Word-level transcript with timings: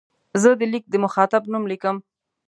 زه 0.41 0.49
د 0.59 0.61
لیک 0.71 0.85
د 0.89 0.95
مخاطب 1.03 1.43
نوم 1.51 1.63
لیکم. 1.71 1.97